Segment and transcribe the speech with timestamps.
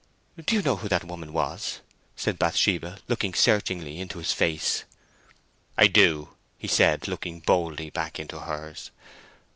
[0.43, 1.81] "Do you know who that woman was?"
[2.15, 4.83] said Bathsheba, looking searchingly into his face.
[5.77, 8.89] "I do," he said, looking boldly back into hers.